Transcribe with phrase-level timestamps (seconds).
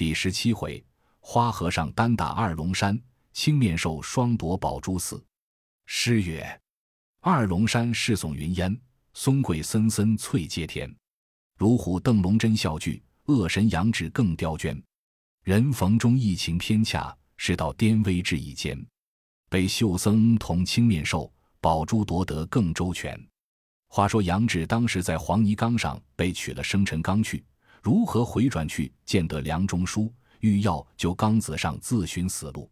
[0.00, 0.82] 第十七回，
[1.18, 2.98] 花和尚单打二龙山，
[3.34, 5.22] 青面兽双夺宝珠寺。
[5.84, 6.58] 诗曰：
[7.20, 8.74] 二龙山势耸云烟，
[9.12, 10.90] 松桂森森翠接天。
[11.58, 14.82] 如虎邓龙真笑具，恶神杨志更刁娟。
[15.42, 18.82] 人逢中意情偏洽，事到颠危志意间。
[19.50, 21.30] 被秀僧同青面兽，
[21.60, 23.22] 宝珠夺得更周全。
[23.88, 27.44] 话说杨志当时在黄泥冈上被取了生辰纲去。
[27.82, 30.12] 如何回转去见得梁中书？
[30.40, 32.70] 欲要就冈子上自寻死路，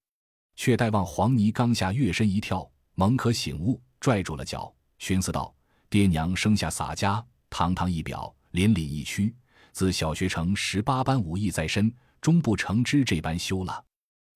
[0.57, 5.55] 却待望黄泥冈下跃身一跳，猛可醒悟，拽住了脚，寻思道
[5.91, 9.35] ：“爹娘生下洒家，堂堂一表，凛凛一躯，
[9.73, 13.85] 自小学成十八般武艺在身，终不成之这般修了。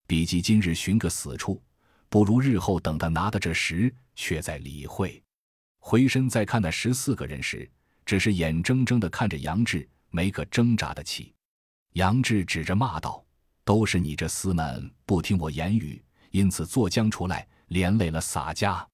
[0.07, 1.63] 比及今日寻个死处，
[2.11, 5.23] 不如日后等他拿的这时，却在理会。”
[5.81, 7.67] 回身再看那十四个人时，
[8.05, 9.89] 只是眼睁睁地看着杨志。
[10.13, 11.35] 没个挣扎的气，
[11.95, 13.25] 杨志指着骂道
[13.65, 18.87] ：“都是你这厮们不听我言语，因此作将出来，连累了洒家。”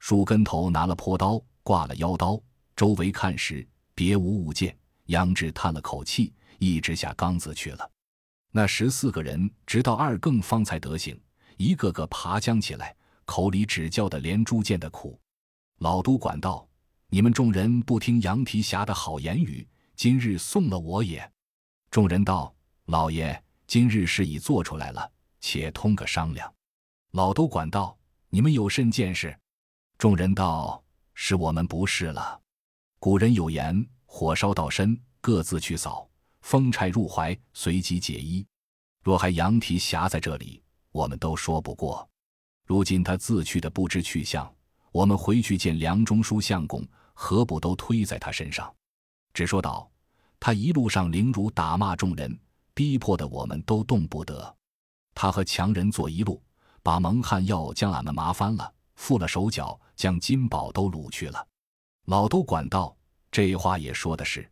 [0.00, 2.40] 树根头拿了坡刀，挂了腰刀，
[2.74, 4.76] 周围看时，别无物件。
[5.04, 7.88] 杨志叹了口气，一直下缸子去了。
[8.50, 11.16] 那十四个人直到二更方才得醒，
[11.58, 12.92] 一个个爬将起来，
[13.24, 15.16] 口里只叫的连珠箭的苦。
[15.78, 16.68] 老都管道
[17.08, 19.64] ：“你们众人不听杨提辖的好言语。”
[19.96, 21.32] 今日送了我也，
[21.90, 26.52] 众人道：“老爷，今日事已做出来了，且通个商量。”
[27.12, 27.96] 老都管道
[28.28, 29.34] ：“你们有甚见识？”
[29.96, 32.38] 众人道：“是我们不是了。
[32.98, 36.06] 古人有言：火烧到身，各自去扫；
[36.42, 38.46] 风柴入怀，随即解衣。
[39.02, 42.06] 若还羊蹄夹在这里，我们都说不过。
[42.66, 44.54] 如今他自去的不知去向，
[44.92, 48.70] 我们回去见梁中书相公，何不都推在他身上？”
[49.36, 49.86] 只说道
[50.40, 52.40] ：“他一路上凌辱打骂众人，
[52.72, 54.56] 逼迫的我们都动不得。
[55.14, 56.42] 他和强人坐一路，
[56.82, 61.46] 把蒙汗药将俺们麻翻了，缚了手脚，将金宝都掳去了。
[62.06, 62.96] 老都管道，
[63.30, 64.50] 这话也说的是。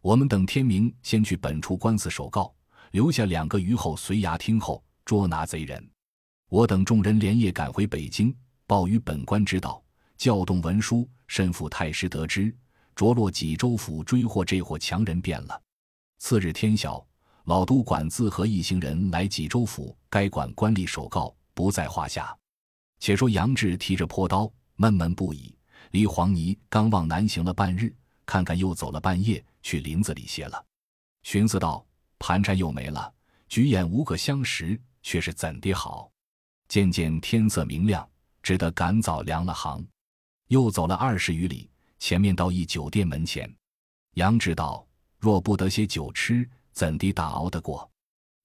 [0.00, 2.54] 我们等天明先去本处官司首告，
[2.92, 5.90] 留下两个余后随衙听候，捉拿贼人。
[6.48, 8.32] 我等众人连夜赶回北京，
[8.64, 9.82] 报与本官知道，
[10.16, 12.56] 教动文书，身负太师得知。”
[12.94, 15.62] 着落济州府追获这伙强人变了。
[16.18, 17.04] 次日天晓，
[17.44, 22.36] 老都管自和一行人来济州府，该管官吏首告不在话下。
[22.98, 25.56] 且说杨志提着破刀，闷闷不已。
[25.92, 27.94] 离黄泥刚往南行了半日，
[28.26, 30.62] 看看又走了半夜，去林子里歇了。
[31.22, 31.84] 寻思道：
[32.18, 33.12] 盘缠又没了，
[33.48, 36.10] 举眼无个相识，却是怎的好？
[36.68, 38.06] 渐渐天色明亮，
[38.42, 39.82] 只得赶早量了行。
[40.48, 41.69] 又走了二十余里。
[42.00, 43.54] 前面到一酒店门前，
[44.14, 44.84] 杨志道
[45.20, 47.88] ：“若不得些酒吃，怎地打熬得过？”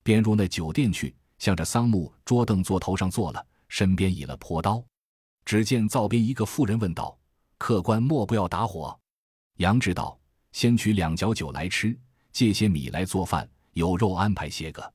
[0.03, 4.83] 便入那酒店去，向着桑木桌凳坐头上坐了，身边倚了朴刀。
[5.45, 7.17] 只见灶边一个妇人问道
[7.57, 8.95] ：“客官莫不要打火？”
[9.57, 10.19] 杨志道
[10.51, 11.97] ：“先取两角酒来吃，
[12.33, 14.93] 借些米来做饭，有肉安排些个。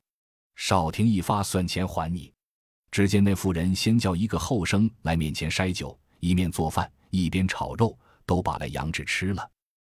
[0.55, 2.31] 少廷一发算钱还你。”
[2.91, 7.97] 只见那妇人先叫一个后生来面前筛酒，一面做饭，一边炒肉。
[8.31, 9.51] 都把了杨志吃了。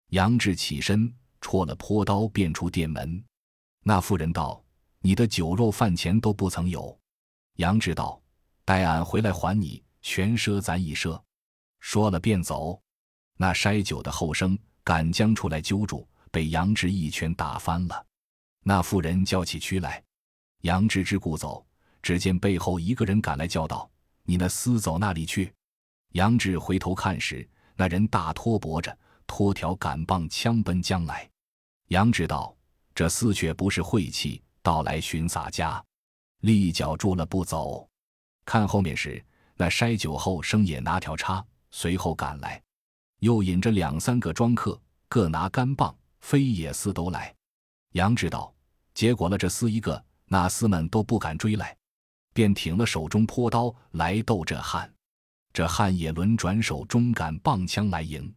[0.09, 3.23] 杨志起身，戳了坡刀，便出店门。
[3.83, 4.65] 那妇人道
[5.05, 6.99] ：“你的酒肉饭钱都不曾有。”
[7.61, 8.19] 杨志道
[8.65, 11.21] ：“待俺回来还你，全赊咱一赊。”
[11.81, 12.81] 说了便走。
[13.37, 18.07] 那筛酒的后生赶将出来揪住，被杨志一拳打翻了。
[18.65, 20.03] 那妇人叫起屈来，
[20.63, 21.67] 杨志之故走，
[22.01, 23.91] 只见背后一个人赶来叫道
[24.25, 25.53] ：“你那厮走那里去？”
[26.17, 27.47] 杨志回头看时。
[27.75, 28.97] 那人大拖脖着，
[29.27, 31.29] 拖条杆棒，枪奔将来。
[31.89, 32.55] 杨知道
[32.95, 35.83] 这厮却不是晦气，到来寻洒家，
[36.41, 37.89] 立脚住了不走。
[38.45, 39.25] 看后面时，
[39.57, 42.61] 那筛酒后生也拿条叉，随后赶来，
[43.21, 47.35] 又引着两三个庄客，各拿杆棒，飞也似都来。
[47.93, 48.53] 杨知道
[48.95, 51.77] 结果了这厮一个，那厮们都不敢追来，
[52.33, 54.93] 便挺了手中坡刀来斗这汉。
[55.53, 58.33] 这汉也轮转手中杆棒枪来迎，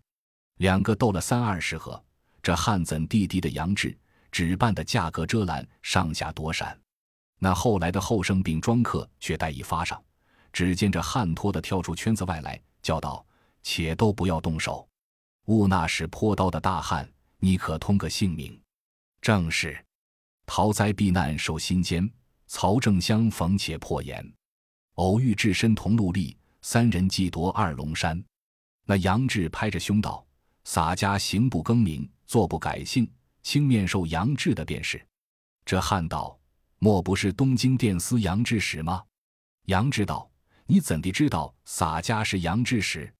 [0.57, 2.01] 两个斗了三二十合。
[2.44, 3.97] 这汉怎地地的杨志，
[4.31, 6.77] 只扮的价格遮拦，上下躲闪。
[7.39, 10.01] 那后来的后生并庄客却待一发上，
[10.53, 13.25] 只见这汉脱的跳出圈子外来，叫道
[13.63, 14.88] ：“且都不要动手，
[15.45, 17.09] 兀那是泼刀的大汉，
[17.39, 18.59] 你可通个姓名？”
[19.21, 19.83] 正是
[20.45, 22.07] 逃灾避难受心间，
[22.45, 24.33] 曹正相逢且破颜，
[24.95, 26.38] 偶遇至身同路立。
[26.67, 28.19] 三人计夺二龙山，
[28.85, 30.25] 那杨志拍着胸道
[30.65, 33.07] ：“洒家行不更名，坐不改姓，
[33.44, 35.00] 青面兽杨志的便是。”
[35.63, 36.35] 这汉道
[36.81, 39.03] ：“莫不是东京殿司杨志使吗？”
[39.69, 40.27] 杨志道
[40.65, 43.13] ：“你怎地知道洒家是杨志使？”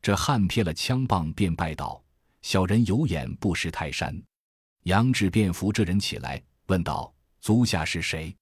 [0.00, 2.00] 这汉撇了枪棒，便拜道
[2.42, 4.16] ：“小人有眼不识泰山。”
[4.86, 7.12] 杨志便扶这人起来，问道
[7.42, 8.32] ：“足下是谁？”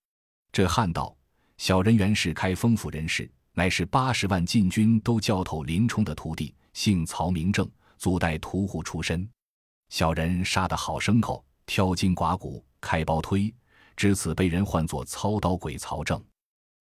[0.53, 1.17] 这汉道
[1.57, 7.69] ：“小人原是开封府人士，乃是八十万禁军都教头林冲的徒弟，姓曹，名正，
[7.99, 9.29] 祖代屠户出身。
[9.91, 13.55] 小人杀得好牲口，挑筋刮骨，开包推，
[13.97, 16.23] 至此被人唤作操刀鬼曹正。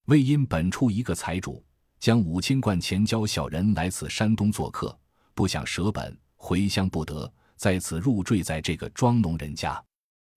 [0.07, 1.65] 为因本处一个财主
[1.99, 4.97] 将五千贯钱交小人来此山东做客，
[5.35, 7.31] 不想舍本回乡不得。”
[7.61, 9.85] 在此入赘在这个庄农人家，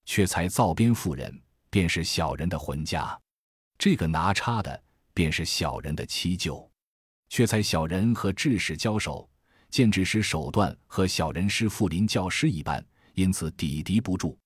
[0.04, 3.18] 却才造边妇人，便是小人的魂家。
[3.78, 4.84] 这个拿叉的，
[5.14, 6.70] 便是小人的妻舅。
[7.30, 9.28] 却才小人和智使交手，
[9.70, 14.38] 见智使手段和小人师傅林教师一般，因此抵敌不住。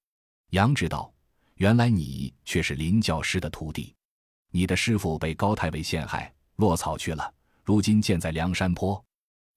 [0.52, 1.14] 杨知道，
[1.56, 3.94] 原来你却是林教师的徒弟。
[4.52, 9.04] 你的师傅被高太尉陷害，落草去了，如今建在梁山坡。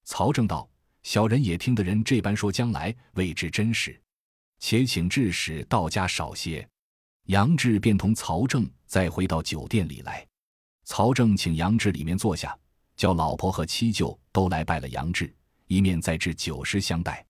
[0.04, 0.68] 曹正道。
[1.02, 3.98] 小人也听得人这般说，将来未知真实，
[4.58, 6.68] 且请智使到家少些。
[7.28, 10.26] 杨志便同曹正再回到酒店里来。
[10.90, 12.58] 曹正请杨志里面坐下，
[12.96, 15.32] 叫老婆和妻舅都来拜了杨志，
[15.68, 17.24] 一面再置酒食相待。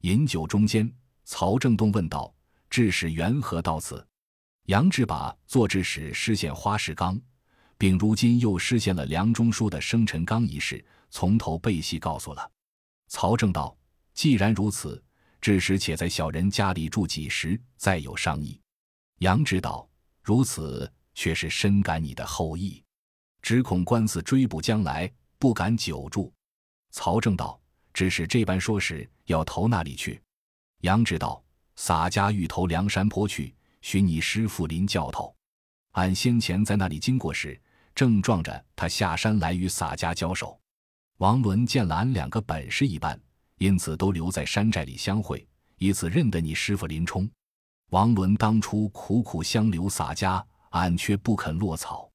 [0.00, 0.90] 饮酒中间，
[1.26, 2.34] 曹正东问道
[2.70, 4.04] ：“致使缘何到此？”
[4.68, 7.20] 杨志把做智使失陷花石纲，
[7.76, 12.50] 并如今又失陷了梁中书的生辰纲一事，从头背细告诉了。
[13.08, 13.76] 曹正道
[14.14, 15.04] ：“既然如此，
[15.42, 18.58] 致使且在小人家里住几时，再有商议。”
[19.20, 19.86] 杨志道
[20.22, 22.82] 如此，却是深感你的厚意，
[23.44, 26.32] 只恐官司追捕将来，不敢久住。
[26.92, 27.60] 曹正道
[27.92, 30.18] ：“只是这般说时，要投那里去？”
[30.80, 31.44] 杨志道
[31.76, 35.36] ：“洒家欲投梁山坡去，寻你师傅林教头。
[35.90, 37.60] 俺先前在那里经过时，
[37.94, 40.58] 正撞着他下山来与洒家交手。”
[41.20, 43.20] 王伦见了俺两个本事一般，
[43.58, 45.46] 因此都留在山寨里相会，
[45.76, 47.30] 以此认得你师傅林冲。
[47.90, 52.10] 王伦当初苦苦相留洒家，俺却不肯落草。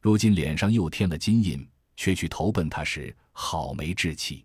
[0.00, 4.44] 如今脸上又添了金印，却去投奔他时，好没志气。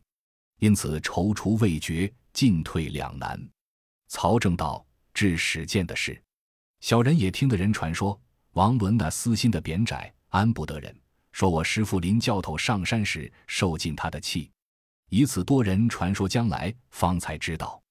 [0.60, 3.40] 因此踌躇未决，进退两难。
[4.08, 6.22] 曹正道至史建的事，
[6.80, 8.20] 小人也听得人传说，
[8.54, 10.96] 王伦那私心的贬窄，安不得人。
[11.32, 14.52] 说我师父林教头上山时受尽他的气，
[15.10, 17.82] 以此多人传说，将来方才知道。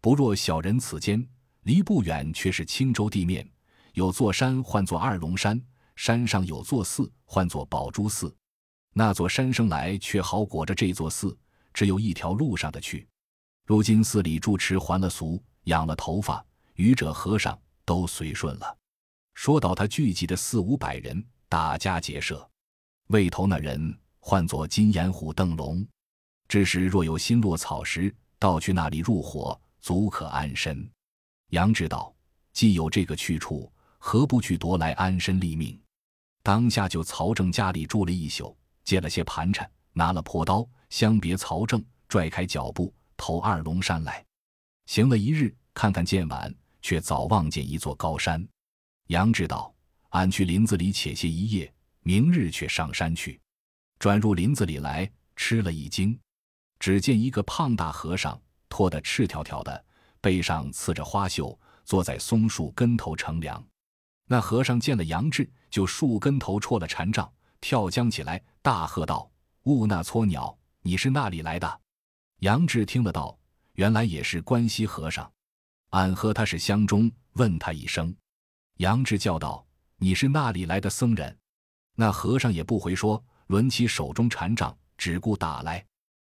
[0.00, 1.26] 不若小人此间
[1.62, 3.48] 离不远，却是青州地面，
[3.94, 5.60] 有座山唤作二龙山，
[5.96, 8.34] 山上有座寺唤作宝珠寺。
[8.92, 11.36] 那座山生来却好裹着这座寺，
[11.72, 13.08] 只有一条路上的去。
[13.66, 16.44] 如今寺里住持还了俗，养了头发，
[16.74, 18.78] 愚者和尚都随顺了。
[19.34, 22.48] 说到他聚集的四五百人，打家劫舍。
[23.08, 25.84] 为头那人唤作金眼虎邓龙，
[26.46, 30.88] 只是若有心落草时，倒去那里入伙，足可安身。
[31.50, 32.14] 杨知道，
[32.52, 35.76] 既有这个去处，何不去夺来安身立命？
[36.44, 38.54] 当下就曹正家里住了一宿，
[38.84, 44.22] 借了些盘缠，拿了破刀，相别曹正，拽开脚步投二龙山来。
[44.84, 48.46] 行了一日，看看渐晚，却早望见一座高山。
[49.06, 49.74] 杨志道，
[50.10, 51.72] 俺去林子里且歇一夜。
[52.02, 53.40] 明日却上山去，
[53.98, 56.20] 转入林子里来，吃了一惊，
[56.78, 59.82] 只见一个胖大和尚，脱得赤条条的，
[60.20, 63.66] 背上刺着花绣，坐在松树根头乘凉。
[64.26, 69.30] 那和尚见了杨志，就树根头戳了禅杖，跳江起来，大喝道
[69.64, 71.80] ：“兀那撮鸟，你是那里来的？”
[72.40, 73.38] 杨志听了道
[73.74, 75.30] ：“原来也是关西和尚，
[75.90, 78.14] 俺和他是乡中，问他一声。”
[78.78, 79.64] 杨志叫道
[79.98, 81.36] ：“你是那里来的僧人？”
[81.96, 85.84] 那和尚也不回说，抡起手中禅杖，只顾打来。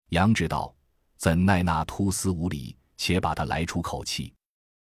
[0.10, 0.74] 杨志道，
[1.18, 4.34] 怎奈那秃丝无礼，且把他来出口气，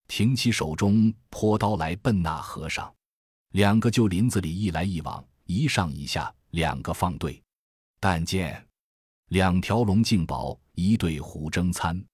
[0.09, 2.93] 挺起手中泼刀来奔那和尚。
[3.51, 7.43] 两个就林子里一来一往，一上一下，两个放对。
[8.01, 8.65] 但见
[9.29, 12.05] 两条龙竞宝，一对虎争餐。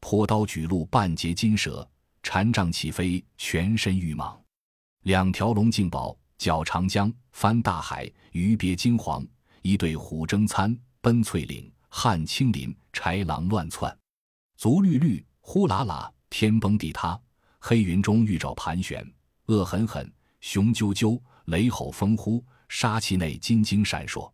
[0.00, 1.88] 泼刀举路半截金蛇，
[2.22, 4.38] 禅杖起飞全身玉蟒。
[5.02, 6.16] 两条龙竞宝。
[6.38, 9.22] 脚长江，翻大海，鱼别金黄；
[9.60, 13.94] 一对虎争餐，奔翠岭，撼青林，豺狼乱窜。
[14.56, 17.20] 足绿绿，呼啦啦，天崩地塌。
[17.62, 19.06] 黑云中玉爪盘旋，
[19.46, 24.32] 恶狠狠，雄赳赳，雷吼风呼，杀气内金睛闪烁。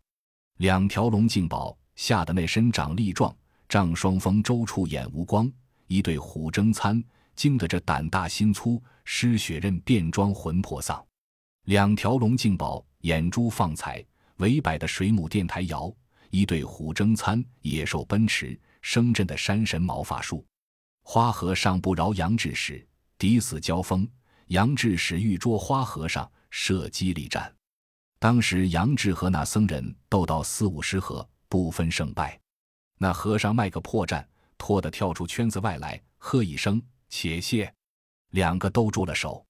[0.59, 3.37] 两条龙竞宝，吓得那身长力壮，
[3.69, 5.51] 丈双峰周处眼无光；
[5.89, 7.03] 一对虎争餐，
[7.35, 11.05] 惊得这胆大心粗，失血刃，变装魂魄丧。
[11.65, 14.03] 两条龙竞宝，眼珠放彩，
[14.37, 15.93] 围摆的水母电台摇；
[16.31, 20.47] 一对虎争餐，野兽奔驰，声震的山神毛发竖。
[21.03, 22.87] 花和尚不饶杨志使，
[23.19, 24.09] 抵死交锋。
[24.49, 27.53] 杨志使玉捉花和尚，射击力战。
[28.19, 32.39] 当时杨志和那僧人斗到四五十合，不分胜败。
[32.99, 34.25] 那和尚卖个破绽，
[34.57, 36.81] 拖得跳出圈子外来，喝一声
[37.11, 37.73] ：“且歇！”
[38.31, 39.45] 两个都住了手。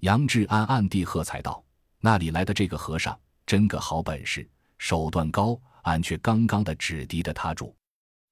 [0.00, 1.64] 杨志暗暗地喝彩道
[2.00, 7.74] ：“那里来的这个和尚，真个好本事，手段高，俺却刚刚的只敌得他住。”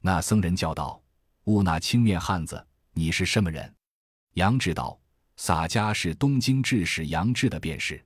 [0.00, 1.02] 那僧人叫道。
[1.44, 3.74] 悟那青面汉子，你是什么人？
[4.34, 4.98] 杨志道
[5.36, 8.02] ：“洒家是东京志士杨志的便是。”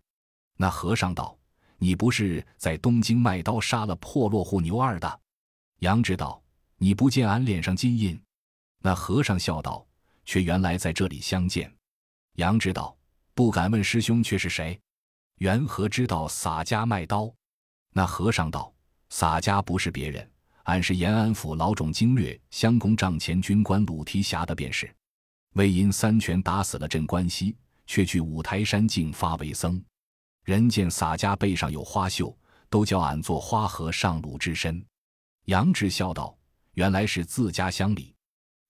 [0.58, 1.38] 那和尚道
[1.78, 5.20] ：“你不是在东京卖刀杀了破落户牛二的？”
[5.80, 6.42] 杨志道
[6.78, 8.20] ：“你不见俺脸上金印？”
[8.82, 9.86] 那和尚笑道
[10.24, 11.72] ：“却原来在这里相见。”
[12.34, 12.96] 杨志道
[13.32, 14.78] ：“不敢问师兄却是谁？
[15.36, 17.32] 缘何知道洒家卖刀？”
[17.94, 18.74] 那和尚道
[19.10, 20.28] ：“洒家不是别人。”
[20.64, 24.92] 俺是延安府老种经略相公帐前军官鲁提辖的便是，
[25.56, 29.82] 为因三拳打死了镇关西，却去五台山净发为僧。
[30.44, 32.36] 人见洒家背上有花绣，
[32.68, 34.84] 都叫俺做花和尚鲁智深。
[35.46, 36.36] 杨志笑道
[36.74, 38.14] ：“原来是自家乡里。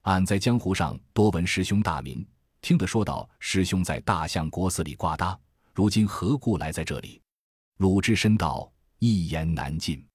[0.02, 2.24] 俺在江湖上多闻师兄大名，
[2.60, 5.36] 听得说道师兄在大相国寺里挂搭，
[5.74, 7.20] 如今何故来在这里？”
[7.78, 10.06] 鲁智深道：“一言难尽。”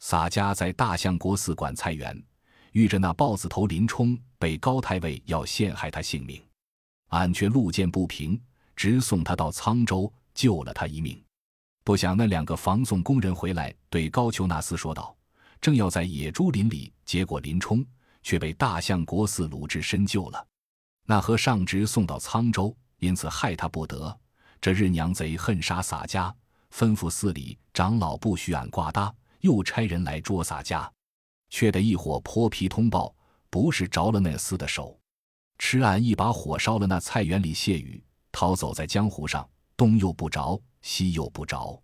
[0.00, 2.22] 洒家在大相国寺管菜园，
[2.72, 6.42] 遇着那豹子头林冲被高太尉要陷害他性命，
[7.10, 8.40] 俺却路见不平，
[8.74, 11.22] 直送他到沧州，救了他一命。
[11.84, 15.14] 不想那两个防送工人回来，对高俅那厮说道
[15.60, 17.84] ：“正要在野猪林里结果林冲，
[18.22, 20.46] 却被大相国寺鲁智深救了。
[21.06, 24.18] 那和尚直送到沧州，因此害他不得。
[24.58, 26.34] 这日娘贼恨杀洒家，
[26.72, 30.90] 吩咐寺里长老不许俺挂搭。”又差人来捉洒家，
[31.48, 33.14] 却得一伙泼皮通报，
[33.50, 34.98] 不是着了那厮的手，
[35.58, 41.82] 吃俺一把火烧了那菜园里谢雨，逃走在江湖上，东又不着，西又不着，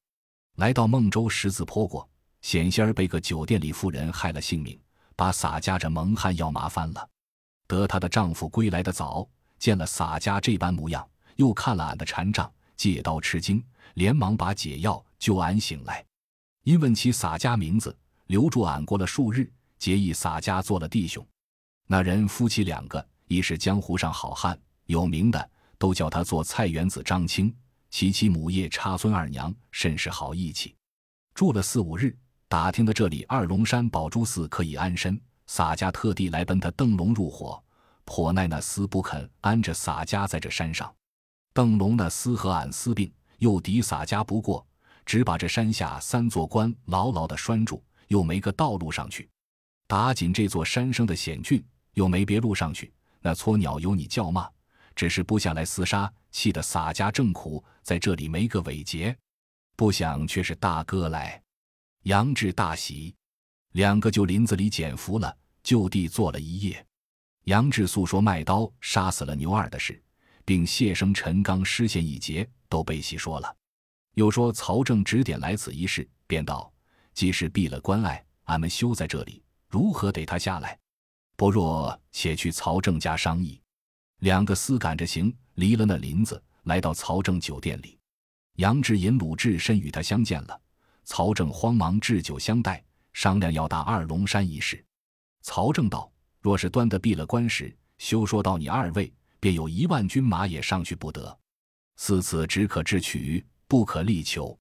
[0.56, 2.08] 来到孟州十字坡过，
[2.40, 4.80] 险些儿被个酒店里妇人害了性命，
[5.16, 7.08] 把洒家这蒙汉要麻烦了。
[7.66, 13.60] 得她的丈夫归来的早，见了洒家这般模样，又看了俺的禅杖，借刀吃惊，
[13.94, 16.04] 连忙把解药救俺醒来。
[16.62, 17.96] 因问起洒家名字，
[18.26, 21.26] 留住俺过了数日，结义洒家做了弟兄。
[21.88, 27.54] 那人夫妻两个，一是江湖上好汉，有名的都叫他做菜园子张青，
[27.90, 30.74] 其妻母叶插孙二娘甚是好义气。
[31.32, 32.16] 住了四五日，
[32.48, 37.62] 打听的这里二龙山宝珠寺可以安身，洒家特地来奔他邓笼入伙，
[38.04, 40.92] 颇奈那厮不肯安着洒家在这山上。
[41.54, 44.66] 邓笼那厮和俺私并，又敌洒家不过。
[45.04, 49.30] 只把这山下三座关牢牢的拴住，又没个道路上去。
[49.86, 51.64] 打紧这座山生的险峻，
[51.96, 52.90] 又没别路上去。
[53.20, 54.48] 那撮鸟有你叫骂，
[54.94, 59.14] 只是不下来厮杀，气得洒家正苦，在这里没个尾节。
[59.74, 61.42] 不想却是大哥来，
[62.04, 63.14] 杨志大喜，
[63.72, 66.86] 两个就林子里捡符了，就地坐了一夜。
[67.44, 70.02] 杨志诉说卖刀杀死了牛二的事，
[70.44, 73.56] 并谢生陈刚失陷一劫，都被细说了。
[74.14, 76.72] 又说曹正指点来此一事，便道
[77.12, 80.78] ：“既是闭了关隘，俺们休在这里，如何得他下来？
[81.36, 83.60] 不若且去曹正家商议。”
[84.20, 87.98] 两个厮赶着行，离了那林子，来到曹正酒店里。
[88.54, 90.60] 杨志引鲁智深与他相见了。
[91.04, 94.84] 曹正慌忙置酒相待，商量要打二龙山一事。
[95.42, 101.38] 曹正道：“若是端得闭了关时，休说到你二位，便有一万军马也上去不得。
[101.96, 104.56] 似此只可智取。”不可力求。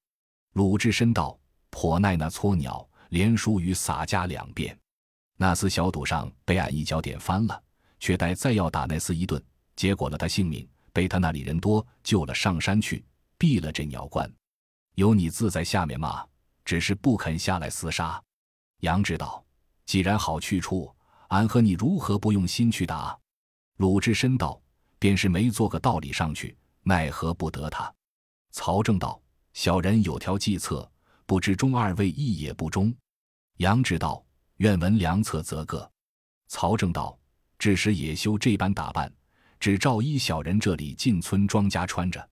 [0.53, 1.37] 鲁智深道
[1.69, 4.75] ：“颇耐那撮鸟，连输于洒家两遍。
[5.37, 7.63] 那厮小赌上被俺一脚点翻了，
[7.99, 9.43] 却待再要打那厮一顿，
[9.75, 13.03] 结果了他性命，被他那里人多救了上山去，
[13.37, 14.31] 毙了这鸟关。
[14.95, 16.25] 有你自在下面骂，
[16.63, 18.21] 只是不肯下来厮杀。”
[18.79, 19.43] 杨志道
[19.85, 20.93] ：“既然好去处，
[21.27, 23.17] 俺和你如何不用心去打？”
[23.77, 24.61] 鲁智深道
[24.99, 27.93] ：“便是没做个道理上去，奈何不得他？”
[28.51, 30.89] 曹正道：“小人有条计策，
[31.25, 32.95] 不知中二位意也不中。”
[33.57, 34.23] 杨志道
[34.57, 35.89] ：“愿闻良策则个。”
[36.47, 37.17] 曹正道
[37.57, 39.11] ：“致使野修这般打扮，
[39.59, 42.29] 只照依小人这里进村庄家穿着。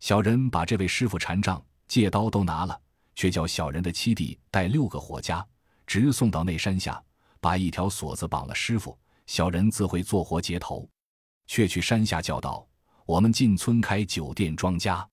[0.00, 2.80] 小人把这位师傅禅杖、戒刀都拿了，
[3.14, 5.44] 却叫小人的七弟带六个伙家，
[5.86, 7.02] 直送到那山下，
[7.40, 8.96] 把一条锁子绑了师傅。
[9.26, 10.88] 小人自会做活接头，
[11.46, 12.66] 却去山下叫道
[13.04, 15.06] ：‘我们进村开酒店庄家。’”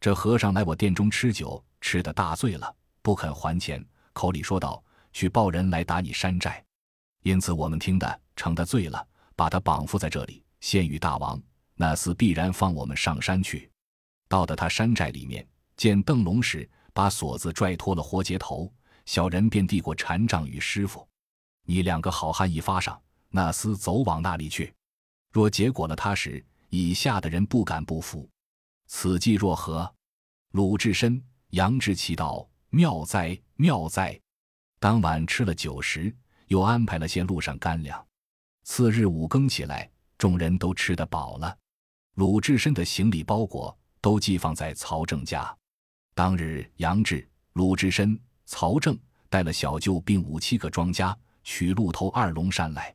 [0.00, 4.82] 这和尚来我店中吃酒，吃的大醉了，不肯还钱，口里说道
[5.12, 6.64] ：“去报人来打你山寨。”
[7.22, 11.40] 因此我们听的，成他醉了，把他绑缚在这里，献与大王。
[11.74, 13.70] 那厮必然放我们上山去。
[14.28, 18.72] 到的他山寨里面，见邓龙时，把锁子拽脱了活结头，
[19.06, 21.06] 小人便递过禅杖与师傅
[21.64, 24.72] ：“你两个好汉一发上，那厮走往那里去。
[25.32, 28.28] 若结果了他时，以下的人不敢不服。
[28.86, 29.92] 此计若何？”
[30.52, 34.18] 鲁智深、杨志奇道：“妙哉，妙哉！”
[34.82, 36.12] 当晚吃了酒食。
[36.48, 38.06] 又安排了些路上干粮。
[38.64, 41.56] 次日五更起来，众人都吃得饱了。
[42.16, 45.56] 鲁智深的行李包裹都寄放在曹正家。
[46.14, 48.98] 当日，杨志、鲁智深、曹正
[49.30, 52.94] 带了小舅并五七个庄家取鹿头二龙山来。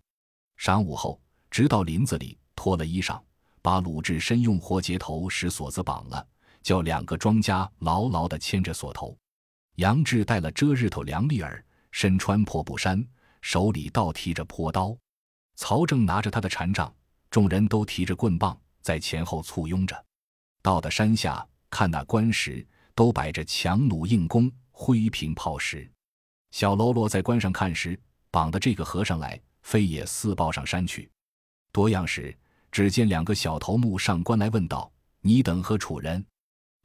[0.60, 3.20] 晌午后，直到林子里脱了衣裳，
[3.64, 6.28] 把鲁智深用活结头使锁子绑了，
[6.62, 9.18] 叫两个庄家牢牢地牵着锁头。
[9.78, 13.06] 杨志带了遮日头梁立儿，身穿破布衫。
[13.42, 14.98] 手里倒提着破刀，
[15.56, 16.94] 曹正拿着他的禅杖，
[17.30, 20.06] 众人都提着棍棒在前后簇拥着。
[20.62, 25.90] 到的山下，看那官石都摆着强弩硬弓、灰瓶炮石。
[26.52, 27.98] 小喽啰在关上看时，
[28.32, 31.10] 绑的这个和尚来，非也似抱上山去。
[31.72, 32.38] 多样时，
[32.70, 34.92] 只见两个小头目上关来问道
[35.22, 36.26] ：“你等何处人？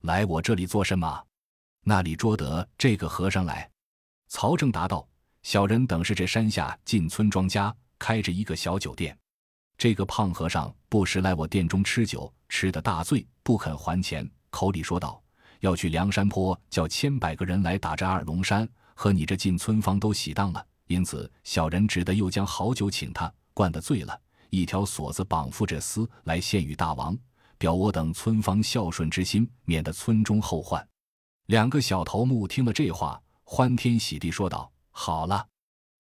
[0.03, 1.25] 来我这里做什么？
[1.83, 3.69] 那里捉得这个和尚来？”
[4.33, 5.07] 曹正答道。
[5.43, 9.17] 小人等是这山下进村庄家开着一个小酒店，
[9.77, 15.23] 这个胖和尚不时来我店中吃酒，吃得大醉，不肯还钱，口里说道
[15.61, 20.67] ：“要去梁山坡，叫千百个人来打这二龙山，和你这进村方都喜当了。
[20.87, 27.15] 因此小人只得又将好酒请他，灌得醉了，一条锁子绑缚着厮来献与大王，
[27.59, 30.89] 表我等村方孝顺之心，免得村中后患。”
[31.47, 34.71] 两个小头目听了这话，欢天喜地说道。
[34.95, 35.49] 好了，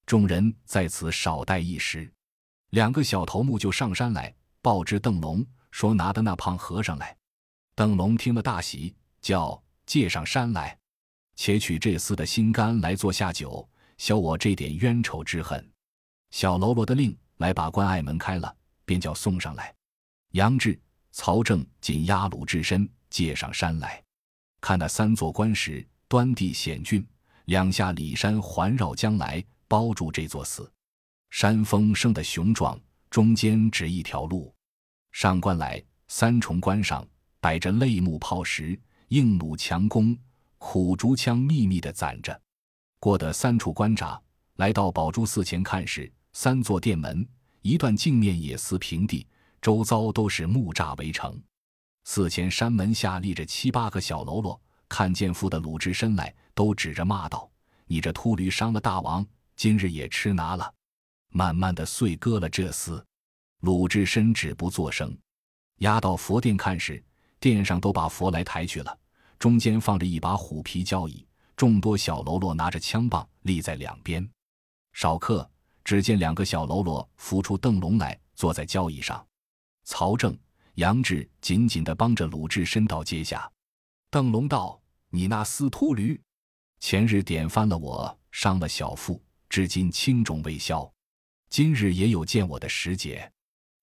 [0.05, 2.13] 众人在此少待一时。
[2.71, 7.17] 两个小头目就上山来报知邓龙，说拿的那胖和尚来。
[7.75, 10.79] 邓龙听了大喜，叫借上山来，
[11.37, 15.67] 且取这厮的心肝来做下酒，消我这点冤仇之恨。
[16.31, 19.75] 小喽啰的令来把关隘门开了，便叫送上来。
[20.33, 20.79] 杨志、
[21.13, 24.03] 曹正紧押鲁智深借上山来，
[24.61, 27.07] 看那三座关石端地险峻。
[27.47, 30.71] 两下里山环绕将来，包住这座寺。
[31.31, 32.79] 山峰生得雄壮，
[33.11, 34.55] 中间只一条路。
[35.11, 37.07] 上关来，三重关上
[37.41, 38.79] 摆着泪木炮石、
[39.09, 40.17] 硬弩强弓、
[40.59, 42.39] 苦竹枪，密密的攒着。
[43.01, 44.21] 过得三处关闸，
[44.57, 47.27] 来到宝珠寺前看时，三座殿门，
[47.63, 49.27] 一段镜面野寺平地，
[49.61, 51.43] 周遭都是木栅围城。
[52.05, 54.61] 寺前山门下立着七八个小喽啰。
[54.89, 57.51] 看见父的鲁智深来，都指着骂道
[57.87, 60.73] ：“你这秃驴伤了大王，今日也吃拿了！”
[61.31, 63.03] 慢慢的碎割了这厮。
[63.61, 65.17] 鲁智深止不作声。
[65.79, 67.03] 押到佛殿看时，
[67.41, 68.99] 殿上都把佛来抬去了，
[69.39, 74.29] 中间放着一把虎皮交椅，众多小喽啰拿着枪棒立在两边。
[74.93, 75.49] 少客，
[75.85, 79.25] 只见两个小喽啰扶出邓龙来，坐在交椅上。
[79.85, 80.39] 曹正、
[80.75, 83.51] 杨志紧紧的帮着鲁智深到阶下。
[84.11, 84.79] 邓龙道。
[85.15, 86.19] 你那死秃驴，
[86.83, 90.93] 前日点翻了我，伤了小腹，至今青肿未消。
[91.49, 93.31] 今日也有见我的时节。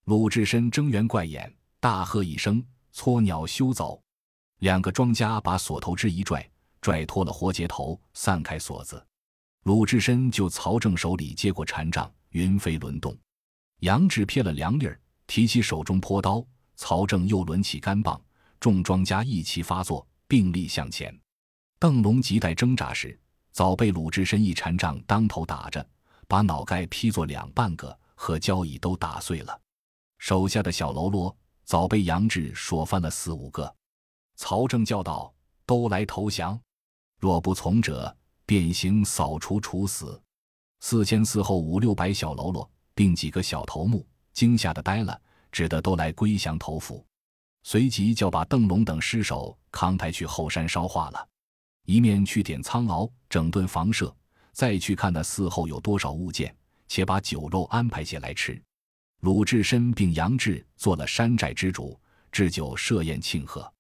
[0.04, 4.04] 鲁智深睁圆怪眼，大喝一声：“撮鸟休走！”
[4.60, 6.46] 两个庄家把锁头枝一拽，
[6.82, 9.02] 拽脱了活结头，散开锁子。
[9.64, 13.18] 鲁智深就曹正手里接过禅杖，云飞轮动。
[13.80, 16.46] 杨志撇了梁粒儿，提起手中坡刀。
[16.76, 18.22] 曹正又抡起杆棒，
[18.60, 20.06] 众庄家一齐发作。
[20.28, 21.18] 并力向前，
[21.80, 23.18] 邓龙急待挣扎时，
[23.54, 25.88] 早被鲁智深一禅杖当头打着，
[26.28, 29.62] 把脑盖劈作两半个，和交椅都打碎了。
[30.18, 33.74] 手下的小喽啰早被杨志说翻了四五个。
[34.36, 35.34] 曹正叫道
[35.66, 36.60] ：“都来投降！
[37.18, 38.14] 若不从者，
[38.46, 40.22] 便行扫除处死。”
[40.82, 45.18] 四前四后五六百小喽啰，并几个小头目惊吓的呆了，
[45.50, 47.06] 只得都来归降投服。
[47.64, 51.26] 随即叫把邓龙等尸首扛抬去后山烧化了，
[51.90, 54.16] 一面去点苍鳌，整顿房舍，
[54.52, 56.56] 再去看那寺后有多少物件，
[56.88, 58.62] 且把酒肉安排些来吃。
[59.22, 62.00] 鲁智深并杨志做了山寨之主，
[62.32, 63.74] 置酒设宴庆贺。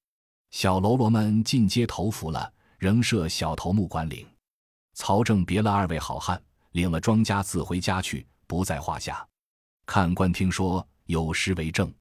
[0.50, 4.26] 小喽啰们进阶投服了，仍设小头目管领。
[4.96, 6.42] 曹正别了二位好汉，
[6.72, 9.24] 领了庄家自回家去，不在话下。
[9.86, 11.94] 看官听说有诗为证。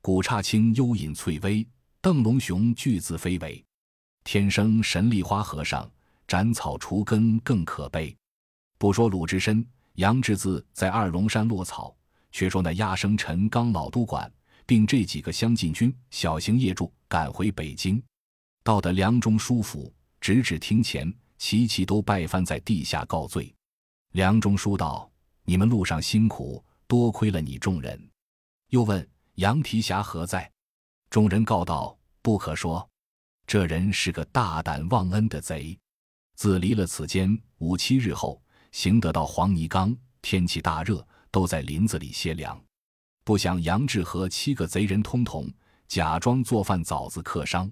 [0.00, 1.68] 古刹清幽隐翠微，
[2.00, 3.62] 邓龙雄巨自飞为。
[4.24, 5.90] 天生神力花和尚
[6.26, 8.14] 斩草除根更可悲。
[8.78, 11.94] 不说鲁智深、杨志自在二龙山落草，
[12.30, 14.30] 却说那压生陈刚老督管，
[14.66, 18.02] 并这几个乡禁军小型业主赶回北京，
[18.62, 23.54] 到的梁中书府，直指厅前，齐齐都拜翻在地下告罪。
[24.12, 25.10] 梁中书道
[25.44, 28.10] ：“你们路上辛苦，多亏了你众人。”
[28.70, 30.50] 又问杨提辖何在？
[31.10, 32.88] 众人告道：“不可说，
[33.52, 35.78] 这人是个大胆忘恩的贼。
[36.36, 42.58] 自离了此间五七日后。”行得到黄泥冈，天气大热，都在林子里歇凉。
[43.24, 45.52] 不想杨志和七个贼人通同，
[45.86, 47.70] 假装做饭枣子客商。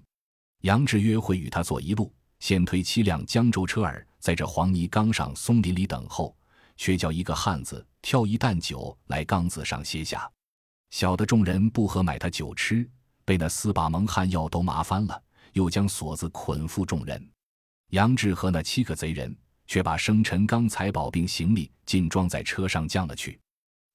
[0.59, 6.37] 杨志约会与他坐一路，先推七辆江州车儿，在这黄泥冈上松林里等候，
[6.77, 10.31] 却叫一个汉子挑一担酒来冈子上歇下。
[10.91, 12.87] 小的众人不和买他酒吃，
[13.25, 15.19] 被那四把蒙汗药都麻翻了，
[15.53, 17.29] 又将锁子捆缚众人。
[17.89, 19.35] 杨志和那七个贼人。
[19.71, 23.39] 却把生辰纲财宝并行李尽装在车上降了去。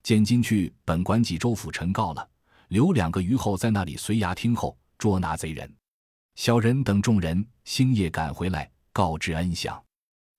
[0.03, 2.27] 见今去本管济州府陈告了，
[2.69, 5.71] 留两个余后在那里随衙听候捉拿贼人。
[6.35, 9.79] 小人等众人星夜赶回来告知恩相。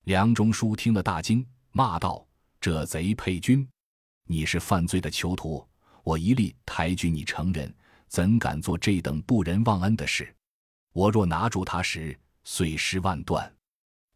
[0.06, 2.26] 梁中书听了大惊，骂道
[2.60, 3.70] ：“这贼配军！
[4.26, 5.64] 你是犯罪的囚徒，
[6.02, 7.72] 我一力抬举你成人，
[8.08, 10.36] 怎敢做这等不仁忘恩的事？
[10.98, 13.54] 我若拿住他时，碎尸万段。”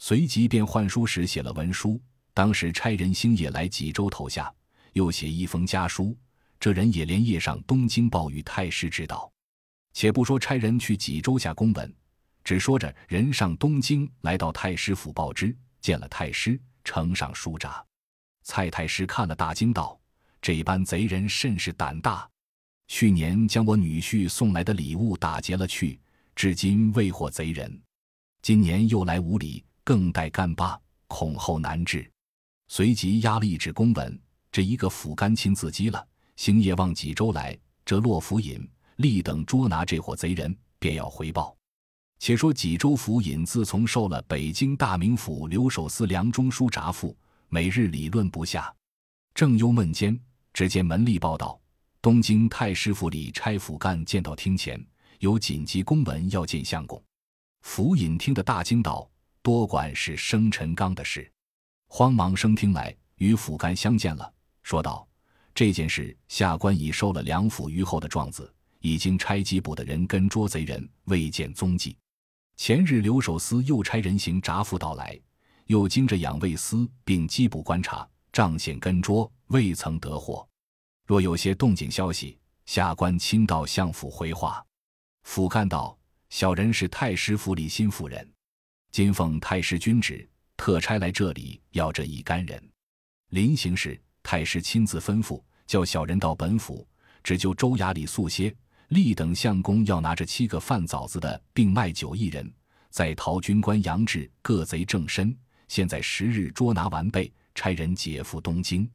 [0.02, 2.02] 随即便换书时写了文书，
[2.34, 4.52] 当时差人星夜来济州投下，
[4.94, 6.18] 又写一封家书。
[6.60, 9.32] 这人也连夜上东京报与太师知道。
[9.94, 11.94] 且不说差人去济州下公文，
[12.44, 17.86] 只说着人上东京来到太师府报知，见了太师，呈上书札。
[18.42, 20.00] 蔡太师看了大惊道
[20.42, 22.28] ：“这般贼人甚是胆大！
[22.88, 26.00] 去年将我女婿送来的礼物打劫了去，
[26.36, 27.82] 至今未获贼人。
[28.42, 32.10] 今年又来无礼。”更待干巴，恐后难治。
[32.68, 36.08] 随即压了一纸公文，这一个府干亲自击了。
[36.38, 38.66] 星夜望济州来，这洛府尹
[38.98, 41.58] 立等捉拿这伙贼人，便要回报。
[42.20, 47.18] 且说济州府尹自从受了北京大名府留守司梁中书札付，
[47.50, 48.74] 每日理论不下。
[49.34, 50.18] 正忧闷间，
[50.54, 51.60] 只见门吏报道：
[52.04, 54.80] 东京太师府里差府干见到厅前，
[55.22, 57.02] 有紧急公文要见相公。
[57.62, 59.10] 府尹听得大惊道。
[59.44, 61.28] 多管是生辰纲的事，
[61.88, 64.32] 慌忙升厅来与府干相见了，
[64.62, 65.08] 说道
[65.56, 71.98] ：“这件事下官已收了梁府虞后的状子，已经差缉捕的人跟捉贼人，未见踪迹。
[72.56, 75.20] 前日留守司又差人行札付到来，
[75.66, 80.48] 又经着养卫司并缉捕观察，仗线跟捉，未曾得获。
[81.08, 84.64] 若有些动静消息，下官亲到相府回话。”
[85.34, 85.98] 俯瞰道
[86.30, 88.30] ：“小人是太师府里新妇人。”
[88.92, 92.62] 今奉太师君旨，特差来这里要这一干人。
[93.30, 96.86] 临行时，太师亲自吩咐，叫小人到本府，
[97.24, 98.54] 只就州衙里宿歇。
[98.90, 102.54] 立等相公要拿着七个贩枣子的，并卖酒一人，
[102.90, 105.34] 在陶军官杨志各贼正身，
[105.70, 108.86] 现在十日捉拿完备，差人解赴东京。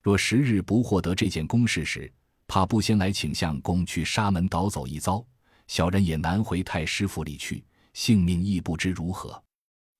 [0.00, 2.10] 若十日不获得这件公事时，
[2.46, 5.22] 怕不先来请相公去沙门倒走一遭，
[5.66, 7.64] 小人也难回太师府里去。
[7.94, 9.40] 性命亦不知如何，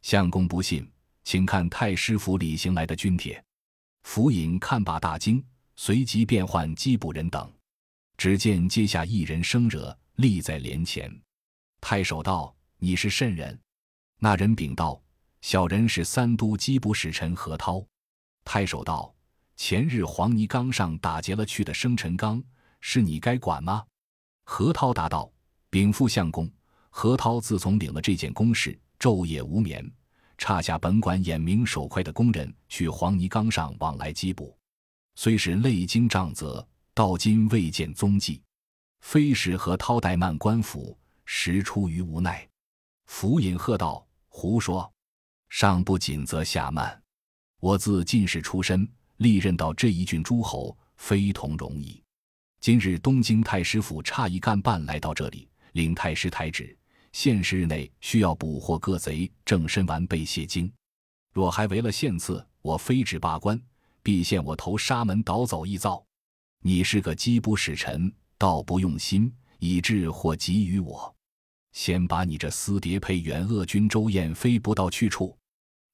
[0.02, 0.90] 相公不信，
[1.22, 3.42] 请看太师府里行来的军帖。
[4.02, 5.42] 府尹看罢大惊，
[5.76, 7.48] 随即便唤缉捕人等。
[8.16, 11.08] 只见阶下一人生惹，立在帘前。
[11.80, 13.56] 太守道：“你是甚人？”
[14.18, 15.00] 那人禀道
[15.40, 17.84] ：“小人是三都缉捕使臣何涛。”
[18.44, 19.14] 太守道
[19.56, 22.42] ：“前日黄泥冈上打劫了去的生辰纲，
[22.80, 23.84] 是你该管吗？”
[24.44, 25.32] 何涛答道
[25.74, 26.48] ：“禀副相公。”
[26.88, 29.84] 何涛自从领了这件公事，昼夜无眠，
[30.38, 34.56] 差下本馆眼明手快的工人去黄泥冈上往来缉捕，
[35.16, 38.40] 虽是累经杖责，到今未见踪迹，
[39.00, 42.48] 非使何涛怠慢官府，实出于无奈。
[43.06, 44.88] 府尹喝道：“胡说！
[45.48, 47.02] 上不紧则下慢。
[47.58, 52.00] 我自进士出身，历任到这一郡诸侯，非同容易。
[52.60, 56.76] 今日东京太师府差一干办来到这里，领太师台旨。”
[57.12, 60.68] 限时日内需要捕获各贼，正身完备谢金。
[61.32, 63.56] 若还违了限次，我非旨罢官，
[64.02, 66.04] 必限我投沙门倒走一遭。
[66.60, 71.14] 你是个缉捕使臣，倒不用心，以致祸及于我。
[71.70, 75.38] 先把你这私谍配远恶君周燕飞不到去处，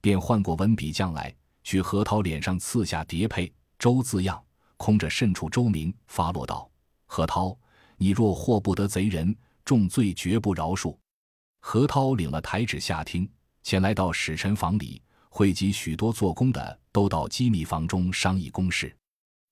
[0.01, 4.43] 便换过文笔将来，去何涛脸上刺下谍配周字样，
[4.79, 6.71] 空着甚处周明发落道：
[7.05, 7.55] 何涛，
[7.99, 9.37] 你若获不得贼人，
[9.71, 10.99] 重罪绝不饶恕。
[11.61, 13.31] 何涛领了台旨下厅，
[13.63, 18.93] 前来到使臣房里，汇集许多做工的，都到机密房中商议公事。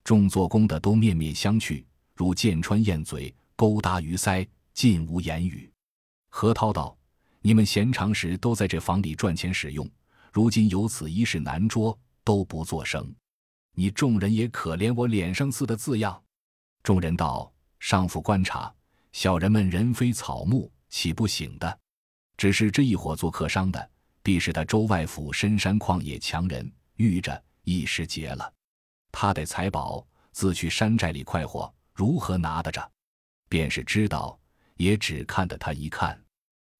[0.02, 1.85] 众做工的都面面相觑，
[2.16, 5.70] 如剑穿燕嘴，勾搭鱼腮，尽无言语。
[6.31, 6.98] 何涛道
[7.40, 9.88] ：“你们闲常时都在这房里赚钱使用，
[10.33, 13.09] 如今有此一事难捉，都不作声。
[13.76, 16.20] 你众人也可怜我脸上刺的字样。”
[16.83, 18.74] 众人道：“上府观察，
[19.12, 21.79] 小人们人非草木，岂不醒的？
[22.37, 23.90] 只是这一伙做客商的，
[24.23, 28.53] 必是他州外府深山旷野强人，遇着一时劫了。”
[29.11, 32.88] 他得财宝，自去山寨里快活，如何拿得着？
[33.49, 34.38] 便是知道，
[34.77, 36.16] 也只看得他一看。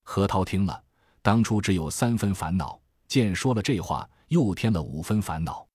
[0.03, 0.83] 何涛听了，
[1.21, 5.67] 当初只有三分烦恼，见说了这话，又添了五分烦恼。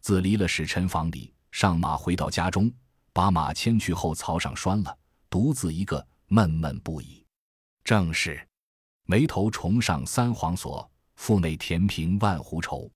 [0.00, 2.72] 自离了使臣房里，上马回到家中，
[3.12, 4.96] 把马牵去后槽上拴了，
[5.30, 7.24] 独自一个闷闷不已。
[7.84, 8.40] 正是
[9.04, 12.90] 眉头重上三黄锁，腹内填平万斛愁。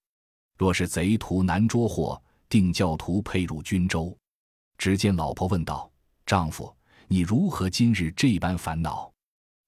[0.58, 2.20] 若是贼徒难捉获。
[2.48, 4.18] 定教徒配入军州，
[4.76, 5.88] 只见老婆问道
[6.26, 9.08] ：“丈夫，你如何今日这般烦恼？”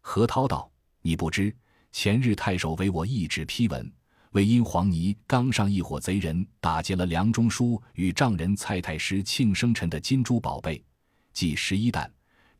[0.03, 0.69] 何涛道
[1.01, 1.55] ：“你不知，
[1.93, 3.89] 前日太守为我一纸批文，
[4.33, 10.85] 为因黄泥冈上一伙贼人打劫了梁中书与丈人蔡太师庆生辰的金珠宝贝，
[11.33, 12.13] 计十一担，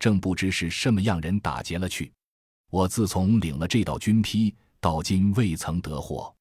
[0.03, 2.13] 正不知是什么样人打劫了去。
[2.71, 6.35] 我自从领了这道军批，到今未曾得获，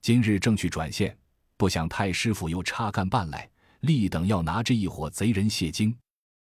[0.00, 1.18] 今日正去转线。”
[1.58, 5.92] 不想太师傅又插干办来，立等要拿这一伙贼人谢金。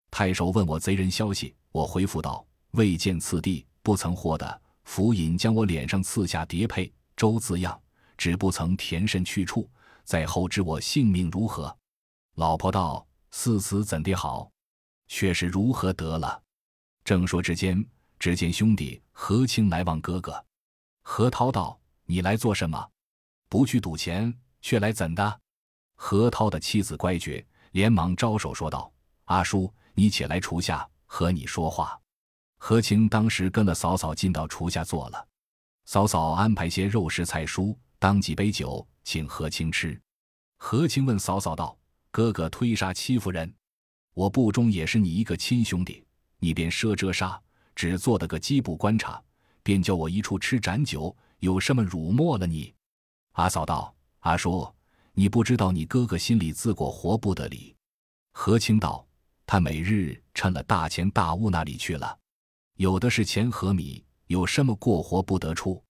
[0.10, 4.62] 太守问我贼人消息，我回复道：未见次第，不曾获得。
[4.86, 7.78] 府尹将我脸上刺下叠佩周字样，
[8.17, 9.69] 只不曾填甚去处。
[10.06, 11.78] 在后知我性命如何？
[12.36, 14.49] 老婆道：似此怎地好？
[15.10, 16.42] 却是如何得了？
[17.03, 17.85] 正说之间，
[18.17, 20.43] 只见兄弟何清来望哥哥。
[21.01, 22.89] 何涛道：你来做什么？
[23.49, 24.33] 不去赌钱？
[24.61, 25.41] 却来怎的？
[25.95, 28.91] 何涛的妻子乖觉，连忙招手说道
[29.25, 31.99] ：“阿叔，你且来厨下，和你说话。”
[32.57, 35.27] 何清当时跟了嫂嫂进到厨下坐了，
[35.83, 39.99] 嫂嫂安排些肉食菜蔬，当几杯酒，请何清吃。
[40.57, 41.77] 何清问嫂嫂道
[42.09, 43.53] ：“哥哥推杀戚夫人，
[44.13, 46.01] 我部中也是你一个亲兄弟，
[46.43, 47.41] 你便赊遮杀，
[47.73, 49.23] 只做得个缉捕观察，
[49.63, 52.73] 便叫我一处吃盏酒，有什么辱没了你？”
[53.39, 53.95] 阿嫂道。
[54.19, 54.69] 阿叔，
[55.13, 57.73] 你不知道你哥哥心里自过活不得里。
[58.34, 59.08] 何清道
[59.47, 62.17] ：“他每日趁了大钱大物那里去了，
[62.75, 65.82] 有的是钱和米，有什么过活不得出？”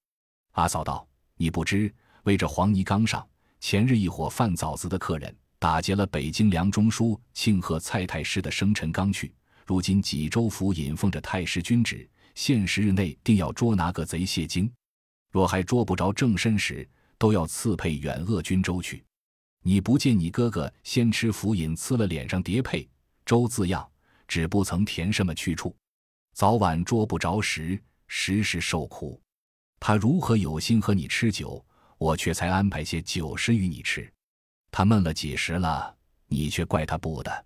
[0.54, 1.92] 阿嫂道：“你不知，
[2.26, 3.28] 为这黄泥冈上
[3.60, 9.34] 前日一伙贩枣子的客人打劫了北京梁中书庆贺蔡太师的生辰纲去，
[9.66, 14.72] 如今济州府引奉着太师君旨，限十日内定要捉拿个贼谢金，
[15.32, 16.88] 若还捉不着正身时。”
[17.20, 19.02] 都要赐配远鄂军州去，
[19.62, 22.86] 你不见你哥哥先吃府尹赐了脸上叠配
[23.26, 23.90] 周字样，
[24.28, 25.74] 只不曾填什么去处，
[26.34, 29.22] 早晚捉不着时，时时受苦。
[29.80, 31.66] 他如何有心和你吃酒，
[31.98, 34.12] 我却才安排些酒食与你吃。
[34.70, 35.96] 他闷了几时了，
[36.28, 37.46] 你却怪他不的。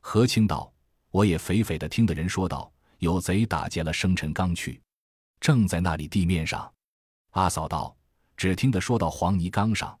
[0.00, 0.71] 何清道
[1.12, 4.82] ：“我也肥肥的听的人说道，有贼打劫了生辰纲去，
[5.38, 6.68] 正在那里地面上。”
[7.30, 7.96] 阿嫂道。
[8.34, 9.96] 只听得说到黄泥冈上，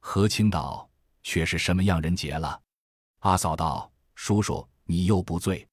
[0.00, 0.90] 何清道
[1.22, 2.60] 却是什么样人劫了？
[3.20, 5.64] 阿嫂道：“叔叔，你又不醉。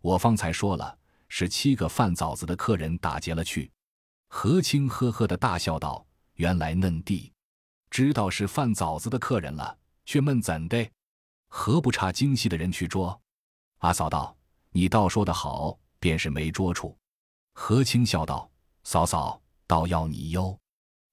[0.00, 3.70] 我方才说了，是七个贩枣子的客人打劫了去。”
[4.26, 7.32] 何清呵呵的大笑道：“原来嫩弟
[7.90, 10.90] 知道是贩枣子的客人了，却闷怎的？
[11.46, 13.21] 何不差精细的人去捉？”
[13.82, 14.36] 阿嫂道
[14.70, 16.96] ：“你倒说得好，便是没捉处。”
[17.52, 18.48] 何清笑道
[18.84, 20.56] ：“嫂嫂，倒要你忧。”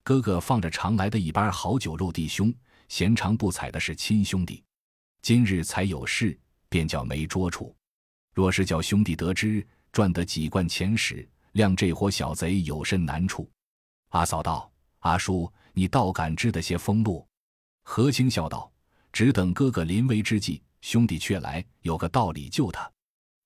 [0.05, 2.53] 哥哥放着常来的一般好酒肉弟兄，
[2.88, 4.63] 闲常不睬的是亲兄弟。
[5.23, 7.75] 今日才有事，便叫没捉处。
[8.36, 13.49] 若是叫兄弟得知，赚得几贯钱时，谅这伙小贼有甚难处？
[14.10, 17.27] 阿嫂道：“阿叔，你倒敢知得些风路。”
[17.82, 18.71] 何清笑道
[19.12, 22.89] ：“只等哥哥临危之际，兄弟却来，有个道理救他。”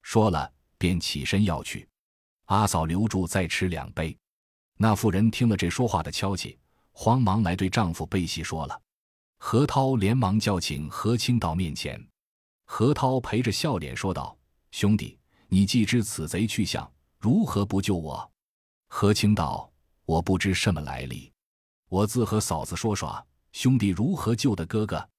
[0.04, 1.88] 说了，便起身要去。
[2.46, 4.16] 阿嫂留住，再吃两杯。
[4.78, 6.60] 那妇人听了这说话的敲起，
[6.92, 8.82] 慌忙来对丈夫背细说了。
[9.38, 12.02] 何涛连忙叫请何清到面前。
[12.66, 14.38] 何涛陪着笑脸说道
[14.72, 15.18] ：“兄弟，
[15.48, 18.32] 你既知此贼去向，如何不救我？”
[18.88, 19.72] 何清道
[20.06, 21.32] ：“我不知什么来历，
[21.90, 25.10] 我自和嫂子说耍，兄弟如何救的哥哥？”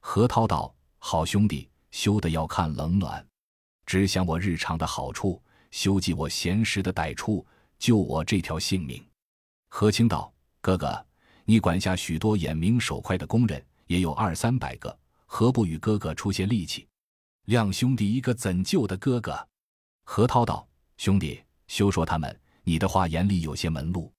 [0.00, 3.24] 何涛道：“好兄弟，休得要看冷暖，
[3.86, 7.46] 只想我日常的好处，休记我闲时的歹处。”
[7.78, 9.00] 救我这条性命。
[9.68, 11.06] 何清道：“哥哥，
[11.44, 16.88] 你管辖许多眼明手快的工人，也有二三百个，何不与哥哥出些力气？
[17.44, 19.48] 亮兄弟一个怎救的哥哥？”
[20.02, 20.66] 何涛道
[20.98, 24.12] ：“兄弟，休说他们，你的话眼里有些门路，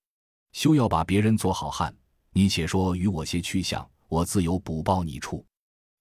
[0.52, 1.94] 休要把别人做好汉。
[2.32, 5.44] 你且说与我些去向，我自有补报你处。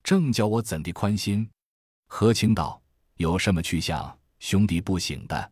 [0.03, 1.49] 正叫我怎地宽心？”
[2.07, 2.81] 何清道
[3.17, 4.17] ：“有什么去向？
[4.39, 5.51] 兄弟不醒的。”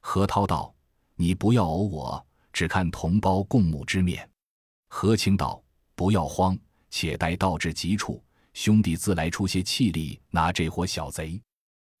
[0.00, 0.74] 何涛道
[1.14, 4.28] ：“你不要偶我，只看同胞共沐之面。”
[4.88, 5.62] 何清道
[5.94, 6.58] ：“不要慌，
[6.90, 11.40] 且待到至急处，兄弟自来出些气力拿这伙小贼。”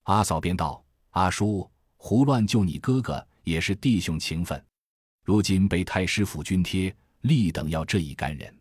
[0.04, 4.62] 阿嫂便道：“阿叔胡乱救你哥哥，也是弟兄情分。
[5.24, 8.52] 如今被太师府军贴，立等要这一干人。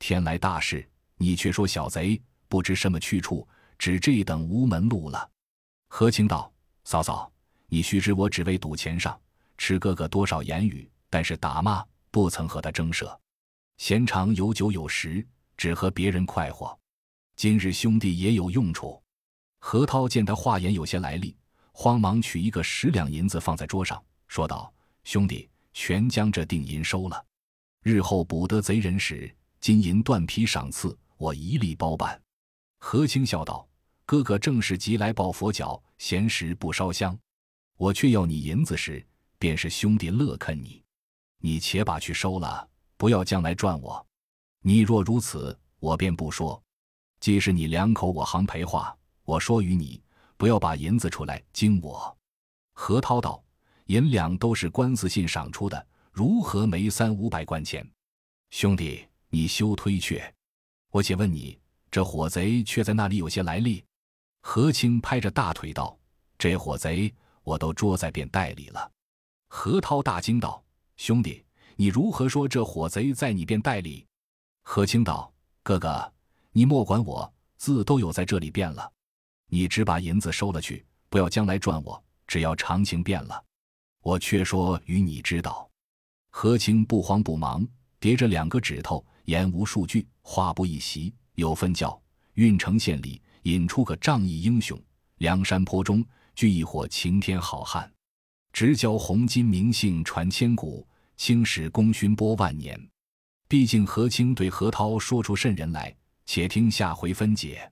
[0.00, 0.84] 天来大事，
[1.16, 2.20] 你却说小贼
[2.52, 5.30] 不知什么去处，只这等无门路了。”
[5.88, 6.52] 何清道
[6.84, 7.32] ：“嫂嫂。”
[7.72, 9.18] 你须知，我只为赌钱上
[9.56, 13.18] 吃哥哥多少言语，但是打骂不曾和他争舍，
[13.78, 16.78] 闲常有酒有食，只和别人快活。
[17.34, 19.02] 今日兄弟也有用处。
[19.58, 21.34] 何涛见他话言有些来历，
[21.72, 24.70] 慌忙取一个十两银子放在桌上，说道
[25.04, 27.24] ：“兄弟，全将这定银收了。
[27.82, 32.20] 日后捕得贼人时，金银断皮赏赐，我一力包办。”
[32.84, 33.66] 何清笑道
[34.04, 37.16] ：“哥哥正是急来抱佛脚，闲时不烧香。”
[37.78, 39.02] 我却要你银子时，
[39.38, 40.82] 便是兄弟乐肯你。
[41.38, 44.04] 你且把去收了，不要将来赚我。
[44.62, 46.60] 你若如此，我便不说。
[47.20, 50.02] 既是你两口我行赔话，我说与你，
[50.36, 52.14] 不要把银子出来惊我。
[52.72, 53.42] 何涛道
[53.86, 57.88] ：“银两都是官司信赏出的，如何没三五百贯钱？
[58.50, 60.34] 兄弟，你休推却。
[60.90, 61.56] 我且问你，
[61.92, 63.84] 这伙贼却在那里有些来历？”
[64.42, 65.96] 何清拍着大腿道
[66.36, 68.88] ：“这伙贼。”我都捉在便袋里了。
[69.48, 70.62] 何涛大惊道
[70.96, 74.06] ：“兄弟，你如何说这伙贼在你便袋里？”
[74.62, 76.12] 何清道：“哥哥，
[76.52, 78.88] 你莫管我，字都有在这里变了。
[79.48, 82.00] 你只把银子收了去，不要将来赚我。
[82.28, 83.44] 只要常情变了，
[84.02, 85.68] 我却说与你知道。”
[86.30, 87.66] 何清不慌不忙，
[87.98, 92.00] 叠着两个指头，言无数句，话不一席，有分教
[92.34, 94.80] 郓城县里引出个仗义英雄，
[95.18, 96.04] 梁山坡中。
[96.34, 97.92] 聚一伙晴天好汉，
[98.54, 102.88] 直教红巾名姓传千古，青史功勋播万年。
[103.48, 107.70] 毕竟何清对何涛说出甚人来，且听下回分解。